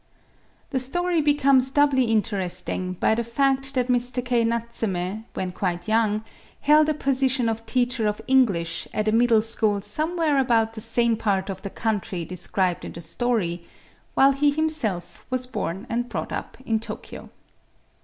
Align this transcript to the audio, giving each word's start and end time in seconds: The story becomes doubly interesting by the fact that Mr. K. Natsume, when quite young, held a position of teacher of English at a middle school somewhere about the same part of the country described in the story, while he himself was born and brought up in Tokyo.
The 0.71 0.79
story 0.79 1.21
becomes 1.21 1.69
doubly 1.69 2.05
interesting 2.05 2.93
by 2.93 3.13
the 3.13 3.23
fact 3.23 3.75
that 3.75 3.87
Mr. 3.87 4.25
K. 4.25 4.43
Natsume, 4.43 5.25
when 5.35 5.51
quite 5.51 5.87
young, 5.87 6.23
held 6.61 6.89
a 6.89 6.95
position 6.95 7.47
of 7.47 7.63
teacher 7.67 8.07
of 8.07 8.19
English 8.25 8.87
at 8.95 9.07
a 9.07 9.11
middle 9.11 9.43
school 9.43 9.79
somewhere 9.79 10.39
about 10.39 10.73
the 10.73 10.81
same 10.81 11.17
part 11.17 11.51
of 11.51 11.61
the 11.61 11.69
country 11.69 12.25
described 12.25 12.83
in 12.83 12.93
the 12.93 13.01
story, 13.01 13.63
while 14.15 14.31
he 14.31 14.49
himself 14.49 15.23
was 15.29 15.45
born 15.45 15.85
and 15.87 16.09
brought 16.09 16.31
up 16.31 16.57
in 16.65 16.79
Tokyo. 16.79 17.29